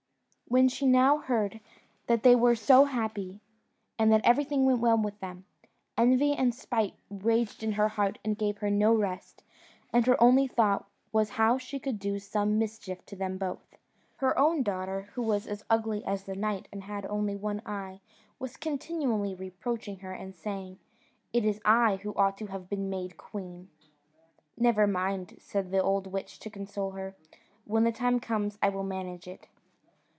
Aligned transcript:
When 0.47 0.67
she 0.67 0.85
now 0.85 1.19
heard 1.19 1.61
they 2.07 2.35
were 2.35 2.55
so 2.55 2.83
happy, 2.83 3.39
and 3.97 4.11
that 4.11 4.25
everything 4.25 4.65
went 4.65 4.81
well 4.81 4.97
with 4.97 5.17
them, 5.21 5.45
envy 5.97 6.33
and 6.33 6.53
spite 6.53 6.93
raged 7.09 7.63
in 7.63 7.71
her 7.71 7.87
heart 7.87 8.19
and 8.25 8.37
gave 8.37 8.57
her 8.57 8.69
no 8.69 8.93
rest, 8.93 9.45
and 9.93 10.05
her 10.05 10.21
only 10.21 10.47
thought 10.47 10.89
was 11.13 11.29
how 11.29 11.57
she 11.57 11.79
could 11.79 11.99
do 11.99 12.19
some 12.19 12.59
mischief 12.59 13.05
to 13.05 13.15
them 13.15 13.37
both. 13.37 13.61
Her 14.17 14.37
own 14.37 14.61
daughter, 14.61 15.03
who 15.13 15.21
was 15.21 15.47
as 15.47 15.63
ugly 15.69 16.03
as 16.03 16.25
the 16.25 16.35
night 16.35 16.67
and 16.69 16.83
had 16.83 17.05
only 17.05 17.37
one 17.37 17.61
eye, 17.65 18.01
was 18.37 18.57
continually 18.57 19.33
reproaching 19.33 19.99
her, 19.99 20.11
and 20.11 20.35
saying, 20.35 20.79
"It 21.31 21.45
is 21.45 21.61
I 21.63 21.95
who 22.03 22.13
ought 22.15 22.37
to 22.39 22.47
have 22.47 22.67
been 22.67 22.89
made 22.89 23.15
queen." 23.15 23.69
"Never 24.57 24.85
mind," 24.85 25.37
said 25.39 25.71
the 25.71 25.81
old 25.81 26.07
witch 26.07 26.39
to 26.39 26.49
console 26.49 26.91
her; 26.91 27.15
"when 27.63 27.85
the 27.85 27.93
time 27.93 28.19
comes 28.19 28.57
I 28.61 28.67
will 28.67 28.83
manage 28.83 29.29
it." 29.29 29.47